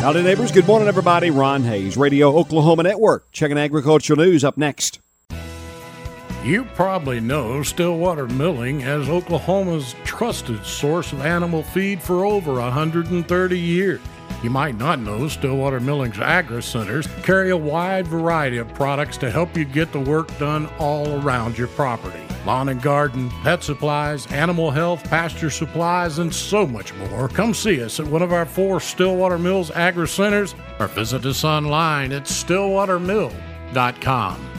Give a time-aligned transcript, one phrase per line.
[0.00, 0.50] Howdy, neighbors.
[0.50, 1.30] Good morning, everybody.
[1.30, 3.30] Ron Hays, Radio Oklahoma Network.
[3.32, 4.98] Checking agricultural news up next.
[6.42, 13.58] You probably know Stillwater Milling as Oklahoma's trusted source of animal feed for over 130
[13.58, 14.00] years.
[14.42, 19.30] You might not know Stillwater Milling's agri centers carry a wide variety of products to
[19.30, 22.29] help you get the work done all around your property.
[22.46, 27.28] Lawn and garden, pet supplies, animal health, pasture supplies, and so much more.
[27.28, 31.44] Come see us at one of our four Stillwater Mills agri centers or visit us
[31.44, 34.49] online at stillwatermill.com.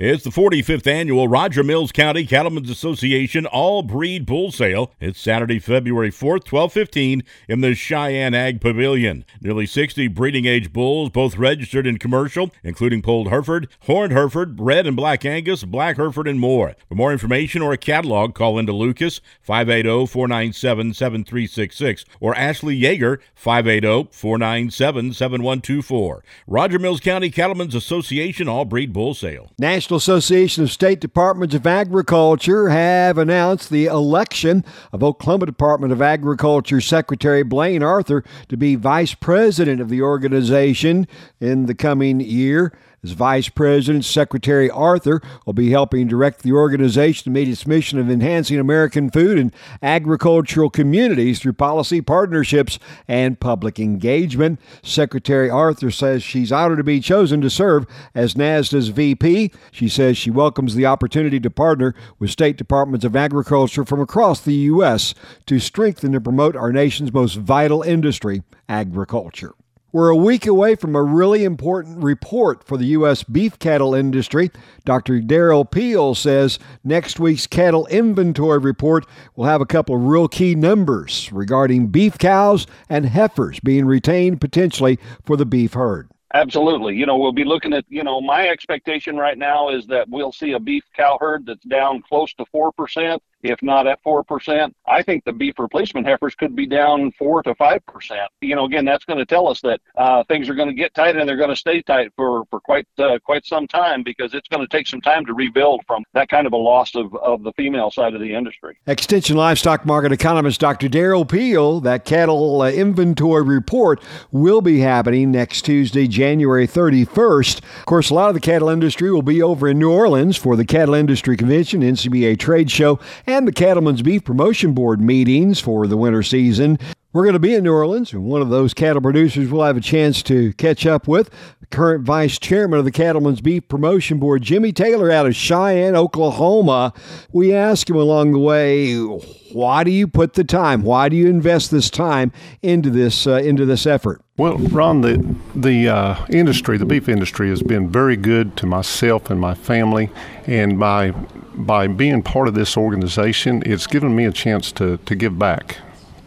[0.00, 4.92] It's the 45th annual Roger Mills County Cattlemen's Association All Breed Bull Sale.
[5.00, 9.24] It's Saturday, February 4th, 1215 in the Cheyenne Ag Pavilion.
[9.40, 14.86] Nearly 60 breeding age bulls, both registered and commercial, including polled Hereford, horned Hereford, red
[14.86, 16.76] and black Angus, black Hereford, and more.
[16.88, 26.20] For more information or a catalog, call into Lucas 580-497-7366 or Ashley Yeager 580-497-7124.
[26.46, 29.50] Roger Mills County Cattlemen's Association All Breed Bull Sale.
[29.58, 36.02] National Association of State Departments of Agriculture have announced the election of Oklahoma Department of
[36.02, 41.06] Agriculture Secretary Blayne Arthur to be vice president of the organization
[41.40, 42.72] in the coming year.
[43.04, 48.00] As Vice President, Secretary Arthur will be helping direct the organization to meet its mission
[48.00, 54.58] of enhancing American food and agricultural communities through policy partnerships and public engagement.
[54.82, 59.52] Secretary Arthur says she's honored to be chosen to serve as NASDA's VP.
[59.70, 64.40] She says she welcomes the opportunity to partner with state departments of agriculture from across
[64.40, 65.14] the U.S.
[65.46, 69.54] to strengthen and promote our nation's most vital industry, agriculture.
[69.90, 73.22] We're a week away from a really important report for the U.S.
[73.22, 74.50] beef cattle industry.
[74.84, 75.22] Dr.
[75.22, 80.54] Derrell Peel says next week's cattle inventory report will have a couple of real key
[80.54, 86.10] numbers regarding beef cows and heifers being retained potentially for the beef herd.
[86.34, 86.94] Absolutely.
[86.94, 90.32] You know, we'll be looking at, you know, my expectation right now is that we'll
[90.32, 94.72] see a beef cow herd that's down close to 4% if not at 4%.
[94.86, 98.26] I think the beef replacement heifers could be down 4 to 5%.
[98.40, 100.94] You know, again, that's going to tell us that uh, things are going to get
[100.94, 104.34] tight and they're going to stay tight for, for quite uh, quite some time because
[104.34, 107.14] it's going to take some time to rebuild from that kind of a loss of,
[107.16, 108.76] of the female side of the industry.
[108.86, 110.88] Extension livestock market economist Dr.
[110.88, 117.58] Derrell Peel, that cattle uh, inventory report will be happening next Tuesday, January 31st.
[117.58, 120.56] Of course, a lot of the cattle industry will be over in New Orleans for
[120.56, 122.98] the Cattle Industry Convention, NCBA trade show,
[123.28, 126.78] and the Cattlemen's Beef Promotion Board meetings for the winter season.
[127.12, 129.76] We're going to be in New Orleans, and one of those cattle producers we'll have
[129.76, 131.28] a chance to catch up with.
[131.70, 136.94] Current Vice Chairman of the Cattlemen's Beef Promotion Board, Jimmy Taylor, out of Cheyenne, Oklahoma.
[137.30, 140.82] We asked him along the way, why do you put the time?
[140.82, 142.32] Why do you invest this time
[142.62, 144.22] into this uh, into this effort?
[144.38, 149.30] Well, Ron, the the uh, industry, the beef industry, has been very good to myself
[149.30, 150.10] and my family,
[150.46, 155.16] and by by being part of this organization, it's given me a chance to, to
[155.16, 155.78] give back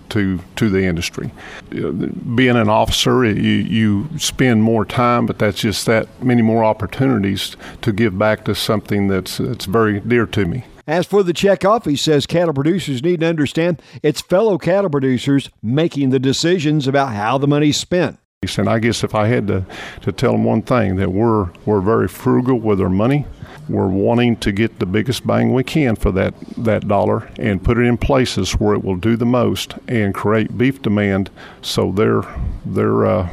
[0.10, 1.32] to to the industry.
[1.70, 7.56] Being an officer, you you spend more time, but that's just that many more opportunities
[7.82, 10.66] to give back to something that's that's very dear to me.
[10.88, 15.50] As for the checkoff, he says cattle producers need to understand it's fellow cattle producers
[15.62, 18.18] making the decisions about how the money's spent.
[18.58, 19.66] And I guess if I had to,
[20.02, 23.26] to tell them one thing, that we're we're very frugal with our money
[23.72, 27.78] we're wanting to get the biggest bang we can for that, that dollar and put
[27.78, 31.30] it in places where it will do the most and create beef demand
[31.62, 32.22] so their,
[32.66, 33.30] their uh,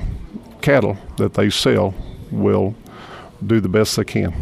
[0.61, 1.93] cattle that they sell
[2.31, 2.75] will
[3.47, 4.33] do the best they can.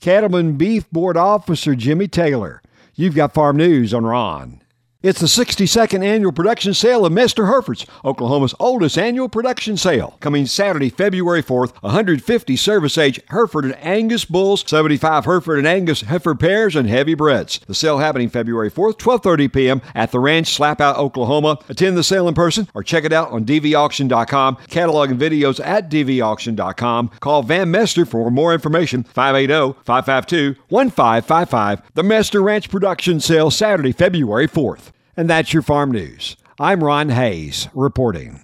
[0.00, 2.62] Cattleman Beef Board Officer Jimmy Taylor.
[2.94, 4.62] You've got farm news on Ron.
[5.02, 7.46] It's the 62nd annual production sale of Mr.
[7.46, 10.18] Herford's, Oklahoma's oldest annual production sale.
[10.20, 16.02] Coming Saturday, February 4th, 150 service age Hereford and Angus bulls, 75 Hereford and Angus
[16.02, 17.60] heifer pairs, and heavy breds.
[17.60, 19.80] The sale happening February 4th, 12:30 p.m.
[19.94, 21.58] at the Ranch Slapout, Oklahoma.
[21.70, 24.58] Attend the sale in person or check it out on dvauction.com.
[24.68, 27.08] Catalog and videos at dvauction.com.
[27.20, 29.04] Call Van Mester for more information.
[29.04, 31.82] 580-552-1555.
[31.94, 34.89] The Mester Ranch production sale Saturday, February 4th.
[35.20, 36.38] And that's your farm news.
[36.58, 38.42] I'm Ron Hays reporting.